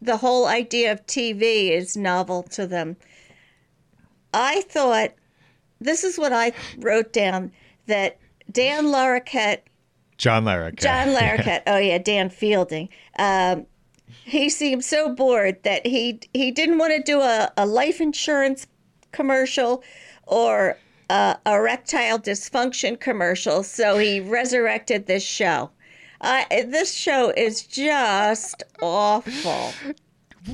[0.00, 2.96] the whole idea of TV is novel to them.
[4.32, 5.12] I thought
[5.80, 7.52] this is what I wrote down
[7.86, 8.18] that
[8.50, 9.60] Dan Larroquette,
[10.16, 10.80] John Larroquette.
[10.80, 12.88] John Larroquette, oh yeah, Dan Fielding.
[13.18, 13.66] Um,
[14.24, 18.66] he seemed so bored that he he didn't want to do a, a life insurance
[19.12, 19.82] commercial
[20.26, 20.76] or
[21.10, 25.70] a erectile dysfunction commercial, so he resurrected this show.
[26.20, 29.72] Uh, this show is just awful.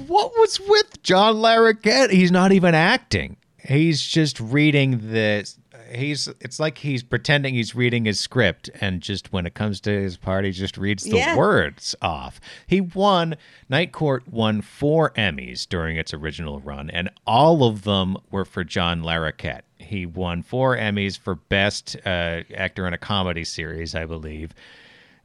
[0.06, 2.10] What was with John Larroquette?
[2.10, 3.36] He's not even acting.
[3.58, 5.50] He's just reading the.
[5.94, 6.28] He's.
[6.40, 10.16] It's like he's pretending he's reading his script, and just when it comes to his
[10.16, 11.36] part, he just reads the Yeah.
[11.36, 12.40] words off.
[12.66, 13.36] He won.
[13.68, 18.64] Night Court won four Emmys during its original run, and all of them were for
[18.64, 19.62] John Larroquette.
[19.78, 24.52] He won four Emmys for Best uh, Actor in a Comedy Series, I believe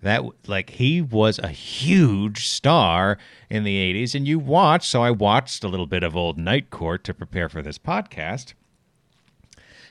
[0.02, 3.18] that like he was a huge star
[3.50, 6.70] in the 80s and you watched so i watched a little bit of old night
[6.70, 8.54] court to prepare for this podcast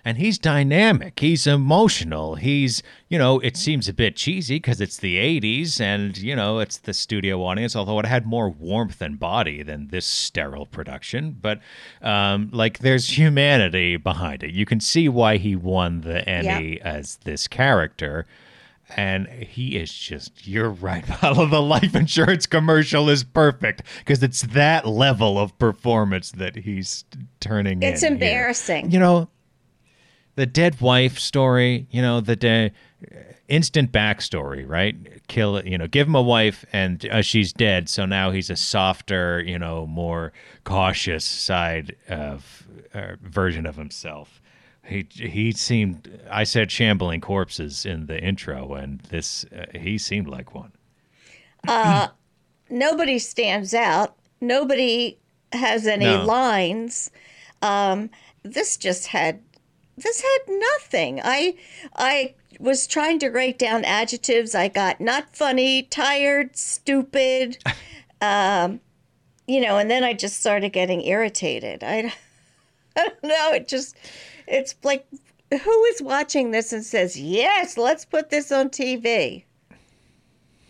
[0.09, 4.97] and he's dynamic he's emotional he's you know it seems a bit cheesy because it's
[4.97, 9.18] the 80s and you know it's the studio audience although it had more warmth and
[9.18, 11.61] body than this sterile production but
[12.01, 17.16] um, like there's humanity behind it you can see why he won the emmy as
[17.25, 18.25] this character
[18.97, 21.44] and he is just you're right Paolo.
[21.44, 27.05] the life insurance commercial is perfect because it's that level of performance that he's
[27.40, 28.29] turning It's in here.
[28.29, 28.90] embarrassing.
[28.90, 29.29] you know
[30.38, 32.70] the dead wife story you know the de-
[33.48, 34.94] instant backstory right
[35.27, 38.48] kill it you know give him a wife and uh, she's dead so now he's
[38.51, 44.40] a softer you know more cautious side of uh, version of himself
[44.85, 50.29] he he seemed i said shambling corpses in the intro and this uh, he seemed
[50.29, 50.70] like one
[51.66, 52.09] Uh,
[52.70, 54.14] nobody stands out.
[54.40, 55.18] Nobody
[55.53, 56.24] has any No.
[56.24, 57.11] lines.
[57.62, 58.11] Um,
[58.44, 59.40] this just had
[60.03, 61.21] this had nothing.
[61.23, 61.55] I
[61.95, 64.55] I was trying to write down adjectives.
[64.55, 67.59] I got not funny, tired, stupid.
[68.21, 68.81] Um,
[69.47, 71.85] you know, and then I just started getting irritated.
[71.85, 72.13] I,
[72.97, 73.53] I don't know.
[73.53, 73.97] It just
[74.49, 75.07] it's like
[75.51, 79.45] who is watching this and says, "Yes, let's put this on TV."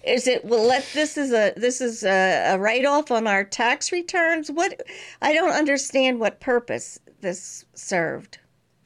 [0.04, 0.64] Is it well?
[0.64, 4.50] Let this is a this is a, a write off on our tax returns.
[4.50, 4.80] What
[5.20, 8.38] I don't understand what purpose this served.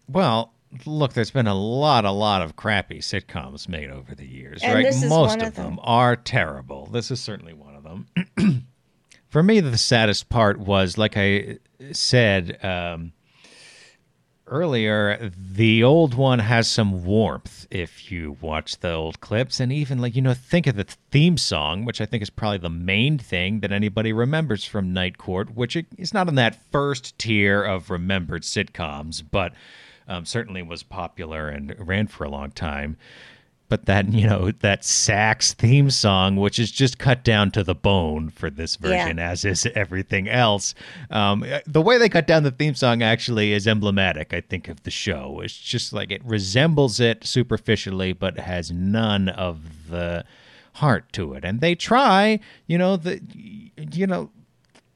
[0.09, 0.53] Well,
[0.87, 4.75] look, there's been a lot, a lot of crappy sitcoms made over the years, And
[4.75, 4.95] right?
[5.09, 5.77] Most of of them.
[5.77, 5.79] them.
[5.83, 6.87] are terrible.
[6.87, 8.67] This is certainly one of them.
[9.29, 11.59] For me, the saddest part was, like I
[11.93, 13.12] said um,
[14.47, 19.99] earlier, the old one has some warmth if you watch the old clips, and even
[19.99, 23.17] like you know, think of the theme song, which I think is probably the main
[23.19, 27.88] thing that anybody remembers from Night Court, which is not in that first tier of
[27.88, 29.53] remembered sitcoms, but
[30.09, 32.97] um, certainly was popular and ran for a long time.
[33.69, 37.75] But that you know that sax theme song which is just cut down to the
[37.75, 38.88] bone for this Yeah.
[38.91, 40.75] version as is everything else
[41.09, 44.83] um, the way they cut down the theme song actually is emblematic i think of
[44.83, 45.41] the show.
[45.43, 50.27] It's just like it resembles it superficially but has none of the
[50.75, 51.43] heart to it.
[51.43, 53.23] And they try you know the
[53.91, 54.31] you know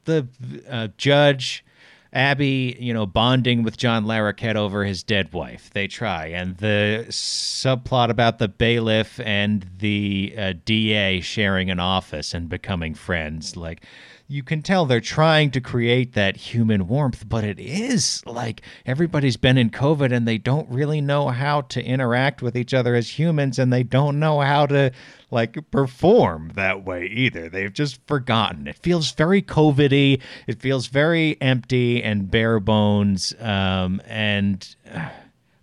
[0.04, 0.26] the
[0.68, 1.64] uh, judge
[2.12, 5.70] Abby, you know, bonding with John Larroquette over his dead wife.
[5.72, 12.32] They try, and the subplot about the bailiff and the uh, DA sharing an office
[12.32, 13.56] and becoming friends.
[13.56, 13.82] Like,
[14.28, 19.36] you can tell they're trying to create that human warmth, but it is like everybody's
[19.36, 23.18] been in COVID and they don't really know how to interact with each other as
[23.18, 24.90] humans, and they don't know how to
[25.30, 27.48] like perform that way either.
[27.48, 28.66] They've just forgotten.
[28.66, 30.24] It feels very COVID-y.
[30.46, 33.32] It feels very empty and bare bones.
[33.38, 35.08] Um, and uh,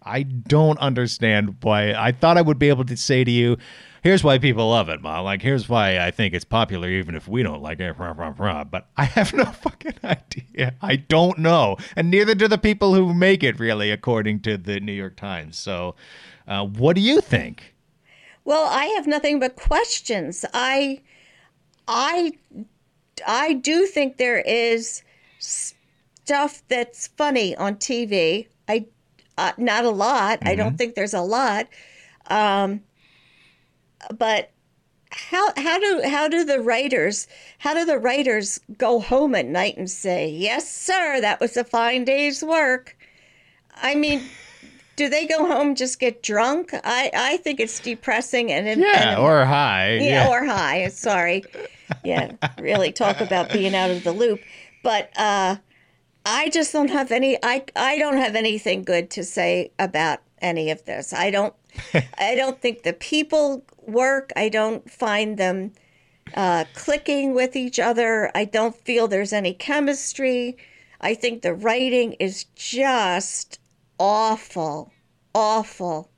[0.04, 1.93] I don't understand why.
[1.93, 3.58] I thought I would be able to say to you,
[4.03, 7.27] "Here's why people love it, Ma." Like, here's why I think it's popular, even if
[7.27, 7.97] we don't like it.
[7.97, 8.63] Rah, rah, rah.
[8.63, 10.75] But I have no fucking idea.
[10.81, 14.79] I don't know, and neither do the people who make it, really, according to the
[14.79, 15.57] New York Times.
[15.57, 15.95] So,
[16.47, 17.73] uh, what do you think?
[18.45, 20.43] Well, I have nothing but questions.
[20.53, 21.01] I,
[21.87, 22.33] I,
[23.25, 25.01] I do think there is
[25.39, 28.47] stuff that's funny on TV.
[28.67, 28.85] I,
[29.37, 30.39] uh, not a lot.
[30.43, 31.67] I don't think there's a lot.
[32.27, 32.81] Um,
[34.17, 34.51] but
[35.11, 37.27] how how do how do the writers
[37.59, 41.63] how do the writers go home at night and say, "Yes, sir, that was a
[41.63, 42.97] fine day's work"?
[43.75, 44.23] I mean.
[44.95, 46.69] Do they go home just get drunk?
[46.71, 49.97] I, I think it's depressing and Yeah, and, or high.
[49.97, 50.89] yeah, or high.
[50.89, 51.43] Sorry.
[52.03, 54.39] Yeah, really talk about being out of the loop.
[54.83, 55.55] But uh,
[56.27, 57.39] I just don't have any.
[57.41, 61.13] I I don't have anything good to say about any of this.
[61.13, 61.56] I don't.
[62.19, 64.32] I don't think the people work.
[64.36, 65.71] I don't find them
[66.36, 68.32] uh, clicking with each other.
[68.36, 70.58] I don't feel there's any chemistry.
[71.01, 73.60] I think the writing is just
[73.99, 74.93] awful,
[75.34, 76.10] awful.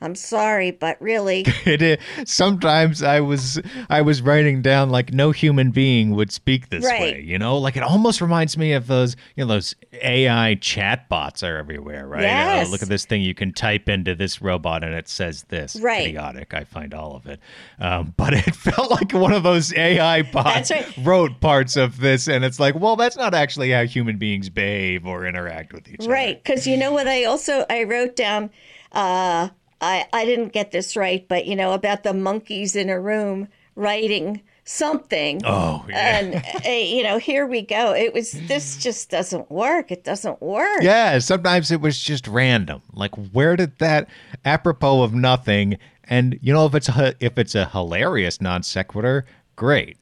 [0.00, 1.44] I'm sorry, but really.
[1.64, 6.68] it is, sometimes I was I was writing down like no human being would speak
[6.68, 7.00] this Right.
[7.00, 7.56] way, you know?
[7.56, 12.22] Like it almost reminds me of those, you know, those AI chatbots are everywhere, right?
[12.22, 12.66] Yes.
[12.66, 15.76] Oh, look at this thing you can type into this robot and it says this.
[15.76, 16.08] Right.
[16.08, 16.52] Idiotic.
[16.52, 17.40] I find all of it.
[17.80, 20.94] Um, but it felt like one of those AI bots right.
[20.98, 25.06] wrote parts of this and it's like, well, that's not actually how human beings behave
[25.06, 26.10] or interact with each other.
[26.10, 28.50] Right, because you know what I also I wrote down.
[28.92, 29.48] Uh,
[29.80, 33.48] I I didn't get this right, but you know about the monkeys in a room
[33.74, 35.40] writing something.
[35.44, 36.18] Oh, yeah.
[36.18, 36.34] And
[36.66, 37.94] uh, you know, here we go.
[37.94, 39.90] It was this just doesn't work.
[39.90, 40.82] It doesn't work.
[40.82, 42.82] Yeah, sometimes it was just random.
[42.92, 44.08] Like, where did that
[44.44, 45.78] apropos of nothing?
[46.04, 49.24] And you know, if it's a, if it's a hilarious non sequitur,
[49.56, 49.98] great.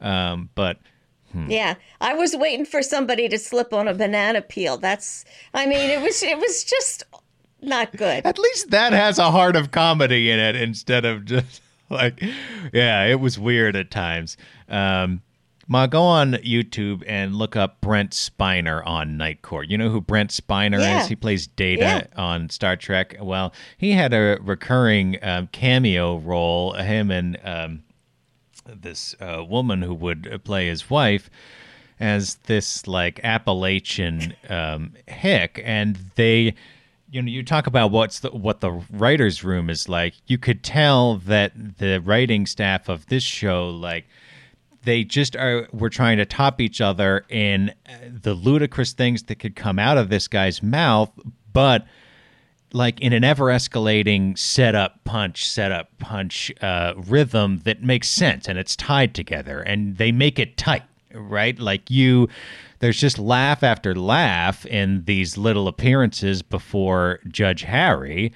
[0.00, 0.78] Um, but
[1.34, 4.78] Yeah, I was waiting for somebody to slip on a banana peel.
[4.78, 7.02] That's, I mean, it was it was just
[7.66, 8.24] not good.
[8.24, 12.22] at least that has a heart of comedy in it instead of just like,
[12.72, 14.36] yeah, it was weird at times.
[14.68, 15.22] Um,
[15.68, 19.68] Ma, go on YouTube and look up Brent Spiner on Night Court.
[19.68, 21.00] You know who Brent Spiner Yeah.
[21.02, 21.08] is?
[21.08, 22.22] He plays Data Yeah.
[22.22, 23.16] on Star Trek.
[23.20, 26.74] Well, he had a recurring um, cameo role.
[26.74, 27.82] Him and um,
[28.64, 31.28] this uh, woman who would play his wife
[31.98, 36.54] as this like Appalachian um, hick, and they,
[37.16, 40.12] you know, you talk about what's the, what the writers' room is like.
[40.26, 44.04] You could tell that the writing staff of this show, like,
[44.84, 47.92] they just are were trying to top each other in uh,
[48.22, 51.10] the ludicrous things that could come out of this guy's mouth,
[51.52, 51.86] but
[52.72, 58.58] like in an ever escalating setup punch setup punch uh, rhythm that makes sense and
[58.58, 60.82] it's tied together and they make it tight
[61.16, 62.28] right like you
[62.78, 68.32] there's just laugh after laugh in these little appearances before judge harry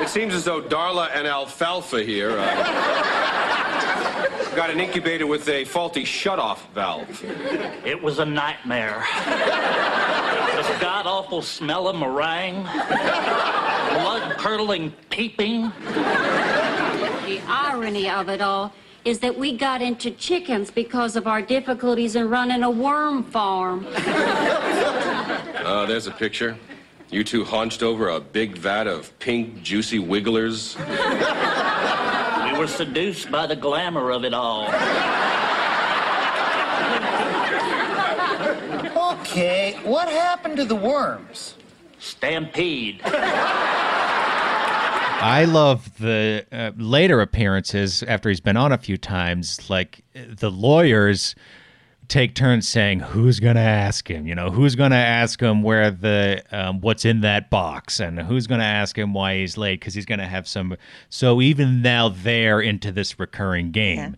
[0.00, 2.36] It seems as though Darla and Alfalfa here.
[2.38, 3.02] Uh,
[4.54, 7.24] got an incubator with a faulty shutoff valve.
[7.86, 9.02] It was a nightmare.
[10.56, 15.72] this god awful smell of meringue, blood curdling peeping.
[17.24, 18.74] The irony of it all
[19.04, 23.86] is that we got into chickens because of our difficulties in running a worm farm.
[25.62, 26.56] Uh, there's a picture.
[27.08, 30.76] You two hunched over a big vat of pink, juicy wigglers.
[32.52, 34.68] We were seduced by the glamour of it all.
[39.12, 41.54] Okay, what happened to the worms?
[41.98, 43.00] Stampede.
[45.22, 49.70] I love the uh, later appearances after he's been on a few times.
[49.70, 51.34] Like the lawyers
[52.08, 55.62] take turns saying, "Who's going to ask him?" You know, who's going to ask him
[55.62, 59.56] where the um, what's in that box, and who's going to ask him why he's
[59.56, 60.76] late because he's going to have some.
[61.08, 64.16] So even now they're into this recurring game.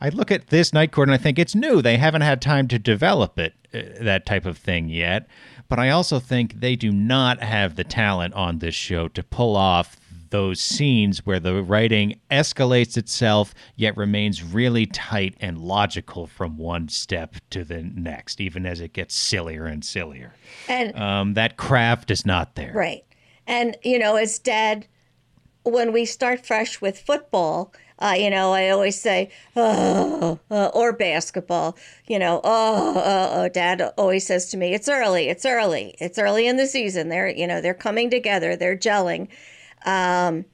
[0.00, 1.82] I look at this night court and I think it's new.
[1.82, 5.26] They haven't had time to develop it, uh, that type of thing yet.
[5.68, 9.56] But I also think they do not have the talent on this show to pull
[9.56, 9.96] off
[10.30, 16.88] those scenes where the writing escalates itself yet remains really tight and logical from one
[16.88, 20.34] step to the next, even as it gets sillier and sillier.
[20.68, 22.72] And Um, that craft is not there.
[22.74, 23.04] Right.
[23.46, 24.86] And, you know, as dad,
[25.64, 30.92] when we start fresh with football, uh, you know, I always say, oh, uh, or
[30.92, 31.76] basketball,
[32.06, 36.18] you know, oh, oh, oh, dad always says to me, it's early, it's early, it's
[36.18, 37.08] early in the season.
[37.08, 39.28] They're, you know, they're coming together, they're gelling.
[39.84, 40.44] Um,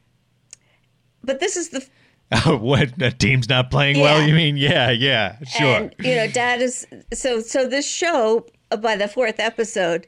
[1.23, 1.87] but this is the
[2.47, 4.27] what the team's not playing well?
[4.27, 4.57] You mean?
[4.57, 5.77] Yeah, yeah, sure.
[5.77, 7.69] And you know, Dad is so so.
[7.69, 10.07] This show uh, by the fourth episode,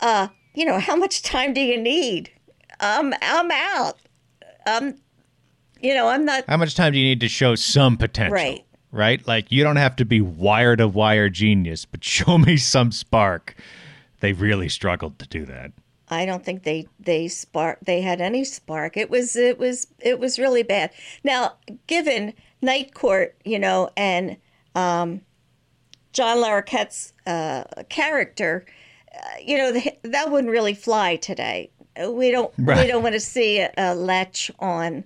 [0.00, 2.30] uh, you know, how much time do you need?
[2.80, 3.98] Um, I'm out.
[4.66, 4.96] Um,
[5.80, 8.34] you know, I'm not How much time do you need to show some potential?
[8.34, 8.64] Right.
[8.90, 9.26] Right?
[9.26, 13.54] Like you don't have to be wire to wire genius, but show me some spark.
[14.20, 15.72] They really struggled to do that.
[16.12, 18.96] I don't think they they spark they had any spark.
[18.96, 20.90] It was it was it was really bad.
[21.24, 21.54] Now,
[21.86, 24.36] given Night Court, you know, and
[24.74, 25.20] um,
[26.12, 28.64] John Larroquette's uh, character,
[29.14, 31.70] uh, you know, th- that wouldn't really fly today.
[32.08, 35.04] We don't we don't want to see a, a latch on.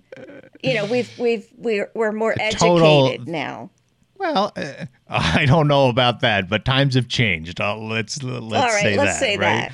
[0.62, 3.70] You know, we've we've we're we're more educated total- now.
[4.18, 7.60] Well, uh, I don't know about that, but times have changed.
[7.60, 9.20] Uh, let's let's All right, say let's that.
[9.20, 9.72] say right?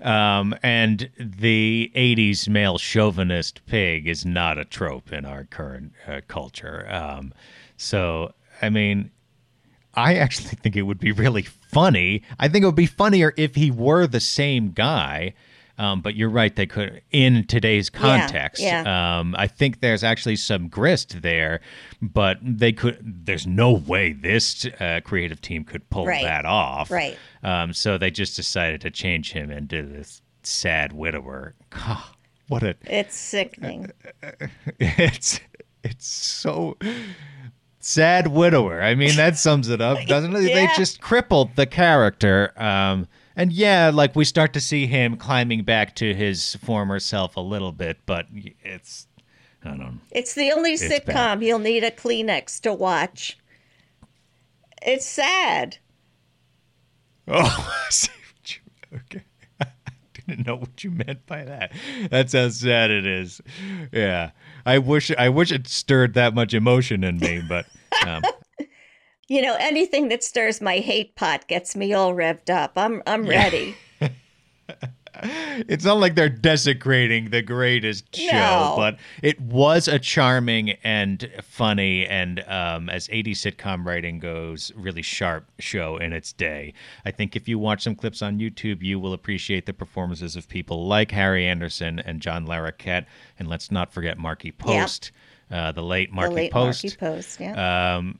[0.00, 6.20] Um, and the '80s male chauvinist pig is not a trope in our current uh,
[6.28, 6.86] culture.
[6.90, 7.32] Um,
[7.76, 9.10] so, I mean,
[9.94, 12.22] I actually think it would be really funny.
[12.38, 15.34] I think it would be funnier if he were the same guy.
[15.76, 18.62] Um, but you're right; they could in today's context.
[18.62, 19.18] yeah.
[19.18, 21.60] Um, I think there's actually some grist there,
[22.00, 22.98] but they could.
[23.26, 26.22] There's no way this uh, creative team could pull Right.
[26.22, 26.90] that off.
[26.90, 27.18] Right.
[27.42, 31.54] Um, so they just decided to change him into this sad widower.
[31.70, 32.02] God,
[32.48, 33.90] what a It's sickening.
[34.78, 35.40] it's
[35.82, 36.76] it's so
[37.80, 38.80] sad widower.
[38.80, 40.40] I mean, that sums it up, doesn't it?
[40.54, 42.52] They just crippled the character.
[42.56, 47.36] Um, and yeah, like we start to see him climbing back to his former self
[47.36, 48.26] a little bit, but
[48.62, 49.06] it's
[49.64, 49.94] I don't know.
[50.10, 51.42] It's the only It's sitcom bad.
[51.42, 53.38] you'll need a Kleenex to watch.
[54.82, 55.78] It's sad.
[57.26, 59.24] Oh, I see what you, okay.
[59.60, 59.66] I
[60.26, 61.72] didn't know what you meant by that.
[62.10, 63.40] That's how sad it is.
[63.92, 64.30] Yeah,
[64.66, 67.66] I wish I wish it stirred that much emotion in me, but
[68.06, 68.22] um,
[69.28, 72.72] You know, anything that stirs my hate pot gets me all revved up.
[72.76, 73.76] I'm I'm ready.
[75.22, 82.06] it's not like they're desecrating the greatest show, but it was a charming and funny
[82.06, 86.74] and, um, as 80s sitcom writing goes, really sharp show in its day.
[87.04, 90.48] I think if you watch some clips on YouTube, you will appreciate the performances of
[90.48, 93.06] people like Harry Anderson and John Larroquette,
[93.38, 95.12] and let's not forget Markie Post,
[95.50, 97.96] uh, the late Markie the late Post Markie Post, yeah.
[97.96, 98.18] um,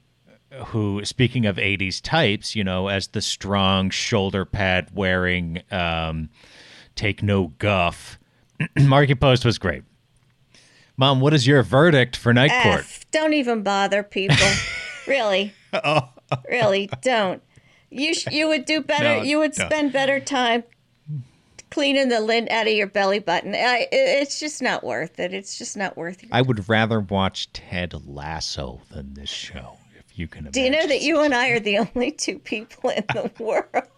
[0.67, 6.29] who, speaking of 80s types, you know, as the strong shoulder pad wearing, um,
[6.95, 8.19] take no guff,
[8.81, 9.83] Markie Post was great.
[10.97, 12.81] Mom, what is your verdict for Night Court?
[12.81, 14.37] F, don't even bother people.
[15.07, 15.53] really.
[15.73, 16.09] Oh.
[16.51, 17.43] Really, don't.
[17.91, 19.19] You sh- you would do better.
[19.19, 19.67] No, you would don't.
[19.71, 20.65] spend better time
[21.71, 23.55] cleaning the lint out of your belly button.
[23.55, 25.33] I, it- it's just not worth it.
[25.35, 26.31] It's just not worth it.
[26.33, 29.77] I would rather watch Ted Lasso than this show,
[30.15, 30.53] you can imagine.
[30.53, 33.89] Do you know that you and I are the only two people in the world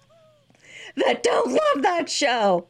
[0.97, 2.69] that don't love that show?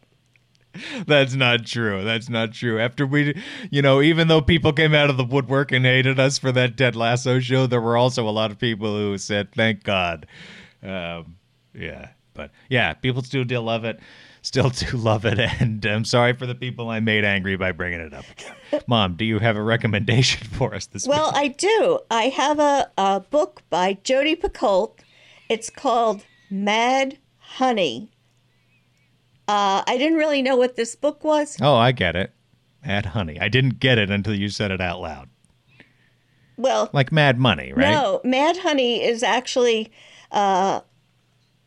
[1.07, 2.05] That's not true.
[2.05, 2.79] That's not true.
[2.79, 3.41] After we,
[3.71, 6.77] you know, even though people came out of the woodwork and hated us for that
[6.77, 10.27] Ted Lasso show, there were also a lot of people who said, "Thank God."
[10.83, 11.37] Um,
[11.75, 14.01] yeah, but yeah, people still do love it.
[14.47, 17.99] Still do love it, and I'm sorry for the people I made angry by bringing
[17.99, 18.25] it up.
[18.87, 21.35] Mom, do you have a recommendation for us this Well, week?
[21.37, 21.99] I do.
[22.13, 25.01] I have a, a book by Jodi Picoult.
[25.49, 28.13] It's called Mad Honey.
[29.49, 31.57] Uh, I didn't really know what this book was.
[31.61, 32.33] Oh, I get it.
[32.85, 33.41] Mad Honey.
[33.41, 35.29] I didn't get it until you said it out loud.
[36.57, 37.91] Well, Like Mad Money, right?
[37.91, 39.91] no, Mad Honey is actually
[40.31, 40.83] uh,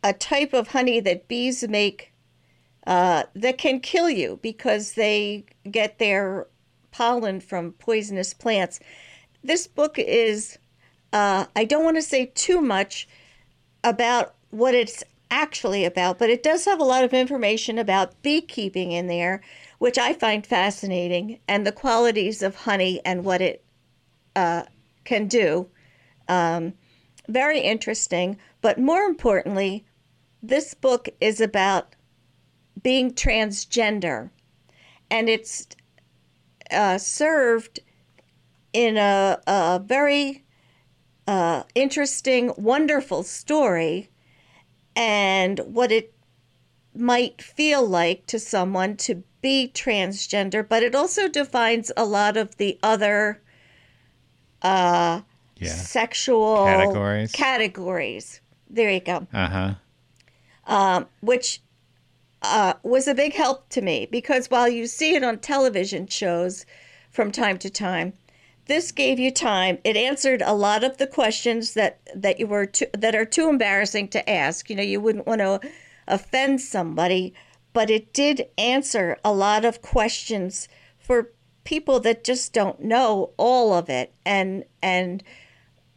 [0.02, 2.09] a type of honey that bees make
[2.86, 6.46] uh, that can kill you because they get their
[6.90, 8.80] pollen from poisonous plants.
[9.44, 10.58] This book is,
[11.12, 13.08] uh, I don't want to say too much
[13.84, 18.92] about what it's actually about, but it does have a lot of information about beekeeping
[18.92, 19.40] in there,
[19.78, 23.64] which I find fascinating, and the qualities of honey and what it
[24.34, 24.64] uh,
[25.04, 25.68] can do.
[26.28, 26.74] Um,
[27.28, 29.84] very interesting, but more importantly,
[30.42, 31.94] this book is about
[32.82, 34.30] being transgender,
[35.10, 35.66] and it's
[36.70, 37.80] uh, served
[38.72, 40.44] in a, a very
[41.26, 44.10] uh, interesting, wonderful story
[44.96, 46.12] and what it
[46.94, 52.56] might feel like to someone to be transgender, but it also defines a lot of
[52.56, 53.40] the other
[54.62, 55.22] uh,
[55.56, 55.68] Yeah.
[55.68, 57.32] sexual Categories.
[57.32, 58.40] categories.
[58.68, 59.26] There you go.
[59.32, 59.74] Uh huh.
[60.66, 61.62] Um, which
[62.42, 66.64] uh, was a big help to me because while you see it on television shows
[67.10, 68.12] from time to time,
[68.66, 69.78] this gave you time.
[69.84, 73.48] It answered a lot of the questions that that you were too, that are too
[73.48, 74.70] embarrassing to ask.
[74.70, 75.60] You know, you wouldn't want to
[76.06, 77.34] offend somebody,
[77.72, 80.68] but it did answer a lot of questions
[80.98, 81.30] for
[81.64, 85.22] people that just don't know all of it and and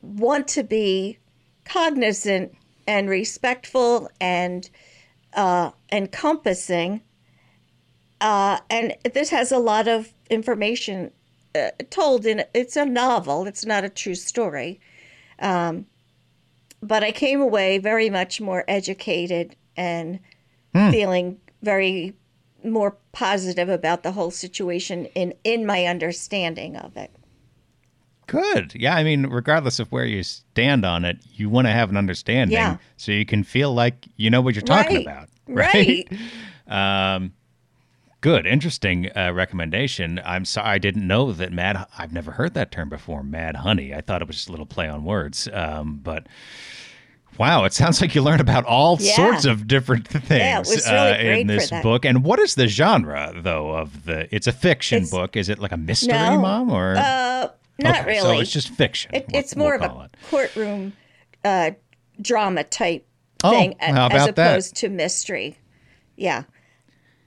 [0.02, 1.18] want to be
[1.64, 2.54] cognizant
[2.88, 4.70] and respectful and
[5.36, 7.02] uh, encompassing.
[8.22, 11.12] Uh, and this has a lot of information
[11.56, 13.46] uh, told in it's a novel.
[13.46, 14.80] It's not a true story.
[15.40, 15.86] Um,
[16.82, 20.20] but I came away very much more educated and
[20.74, 20.90] Hmm.
[20.92, 22.14] feeling very
[22.64, 27.12] more positive about the whole situation in in my understanding of it.
[28.28, 28.74] Good.
[28.76, 31.98] Yeah, I mean, regardless of where you stand on it, you want to have an
[31.98, 32.78] understanding Yeah.
[32.98, 35.08] so you can feel like you know what you're talking Right.
[35.08, 35.30] about.
[35.48, 36.08] Right.
[36.68, 37.34] um,
[38.22, 38.46] good.
[38.48, 40.22] Interesting uh, recommendation.
[40.26, 41.86] I'm sorry, I didn't know that mad.
[41.98, 43.24] I've never heard that term before.
[43.24, 43.94] Mad honey.
[43.94, 45.50] I thought it was just a little play on words.
[45.52, 46.28] Um, but
[47.38, 49.16] wow, it sounds like you learn about all Yeah.
[49.16, 52.06] sorts of different things Yeah, really uh, in this book.
[52.06, 54.34] And what is the genre though of the?
[54.34, 55.36] It's a fiction It's- book.
[55.36, 57.50] Is it like a mystery, No, mom, or uh,
[57.80, 58.36] not Okay, really.
[58.38, 59.12] So it's just fiction.
[59.14, 60.16] It, we'll- it's more we'll of a it.
[60.30, 60.94] courtroom
[61.44, 61.72] uh,
[62.22, 63.08] drama type
[63.44, 64.52] Oh, thing as about that?
[64.52, 65.58] opposed to mystery.
[66.16, 66.44] Yeah.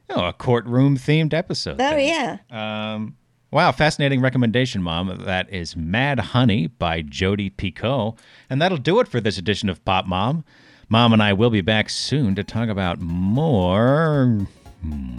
[0.08, 1.80] Oh, a courtroom themed episode.
[1.80, 2.38] Oh yeah.
[2.50, 3.16] Um,
[3.50, 5.24] wow, fascinating recommendation, Mom.
[5.24, 8.16] That is Mad Honey by Jodi Picoult.
[8.48, 10.44] And that'll do it for this edition of Pop Mom.
[10.88, 14.46] Mom and I will be back soon to talk about more.
[14.82, 15.18] Hmm.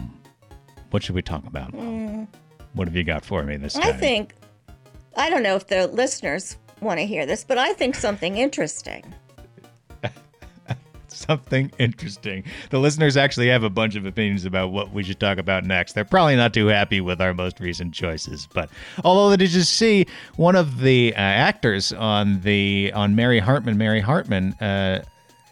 [0.91, 1.73] What should we talk about?
[1.73, 1.84] Mom?
[1.84, 2.28] Mm,
[2.73, 3.84] What have you got for me this time?
[3.84, 4.34] I think
[5.18, 9.03] I don't know if the listeners want to hear this, but I think something interesting.
[11.07, 12.43] something interesting.
[12.70, 15.93] The listeners actually have a bunch of opinions about what we should talk about next.
[15.93, 18.70] They're probably not too happy with our most recent choices, but
[19.03, 20.05] although did you see
[20.36, 25.03] one of the uh, actors on the on Mary Hartman, Mary Hartman uh,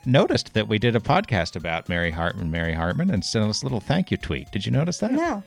[0.05, 3.66] noticed that we did a podcast about Mary Hartman, Mary Hartman, and sent us a
[3.66, 4.51] little thank you tweet.
[4.51, 5.11] Did you notice that?
[5.11, 5.43] No.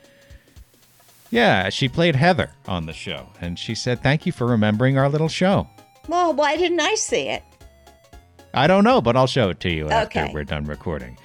[1.31, 5.09] Yeah, she played Heather on the show, and she said thank you for remembering our
[5.09, 5.69] little show.
[6.09, 7.43] Well, why didn't I see it?
[8.55, 10.31] I don't know, but I'll show it to you after Okay.
[10.33, 11.19] we're done recording.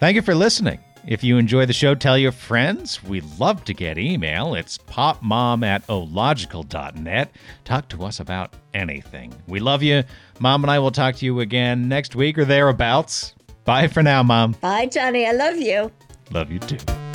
[0.00, 0.80] Thank you for listening.
[1.06, 3.02] If you enjoy the show, tell your friends.
[3.02, 4.54] We love to get email.
[4.54, 7.30] It's popmom at ological.net.
[7.64, 9.32] Talk to us about anything.
[9.46, 10.02] We love you.
[10.40, 13.34] Mom and I will talk to you again next week or thereabouts.
[13.64, 14.52] Bye for now, Mom.
[14.60, 15.26] Bye, Johnny.
[15.26, 15.90] I love you.
[16.32, 17.05] Love you too.